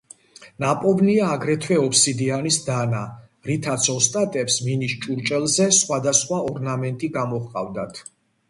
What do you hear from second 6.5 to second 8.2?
ორნამენტი გამოჰყავდათ.